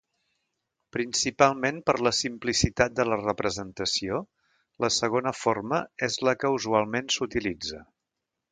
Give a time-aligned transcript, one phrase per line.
[0.95, 4.23] Principalment per la simplicitat de la representació,
[4.87, 7.83] la segona forma és la que usualment s'utilitza.